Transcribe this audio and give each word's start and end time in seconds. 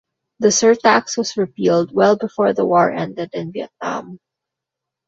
The 0.39 0.47
surtax 0.47 1.15
was 1.15 1.37
repealed 1.37 1.93
well 1.93 2.15
before 2.15 2.53
the 2.53 2.65
war 2.65 2.89
ended 2.91 3.29
in 3.33 3.51
Vietnam. 3.51 4.17